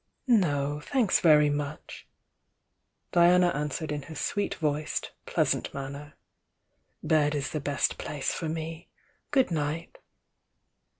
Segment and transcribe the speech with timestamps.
[0.25, 2.07] "No, thanks very much!"
[3.11, 6.15] Diana answered in her sweet voiced, pleasant manner.
[7.03, 8.89] "Bed is the best place for me.
[9.29, 9.99] Good night!"